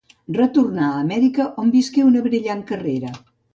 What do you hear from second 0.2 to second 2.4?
Retornà a Amèrica on visqué una